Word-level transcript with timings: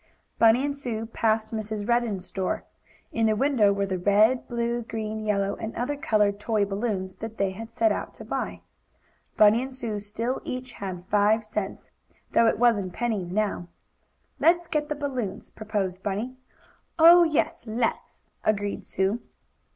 Bunny 0.39 0.65
and 0.65 0.75
Sue 0.75 1.05
passed 1.05 1.53
Mrs. 1.53 1.87
Redden's 1.87 2.25
store. 2.25 2.63
In 3.11 3.27
the 3.27 3.35
window 3.35 3.71
were 3.71 3.85
the 3.85 3.99
red, 3.99 4.47
blue, 4.47 4.81
green, 4.81 5.23
yellow 5.27 5.55
and 5.57 5.75
other 5.75 5.95
colored 5.95 6.39
toy 6.39 6.65
balloons 6.65 7.17
that 7.17 7.37
they 7.37 7.51
had 7.51 7.69
set 7.69 7.91
out 7.91 8.11
to 8.15 8.25
buy. 8.25 8.61
Bunny 9.37 9.61
and 9.61 9.71
Sue 9.71 9.99
still 9.99 10.41
each 10.43 10.71
had 10.71 11.05
five 11.11 11.43
cents, 11.45 11.87
though 12.31 12.47
it 12.47 12.57
was 12.57 12.79
in 12.79 12.89
pennies 12.89 13.31
now. 13.31 13.67
"Let's 14.39 14.65
get 14.67 14.89
the 14.89 14.95
balloons," 14.95 15.51
proposed 15.51 16.01
Bunny. 16.01 16.35
"Oh, 16.97 17.21
yes; 17.21 17.63
let's!" 17.67 18.23
agreed 18.43 18.83
Sue. 18.83 19.21